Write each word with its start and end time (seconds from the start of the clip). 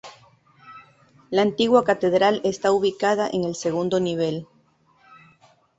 La 1.29 1.43
antigua 1.43 1.83
catedral 1.83 2.41
estaba 2.43 2.73
ubicada 2.73 3.29
en 3.31 3.43
el 3.43 3.53
segundo 3.53 3.99
nivel. 3.99 4.47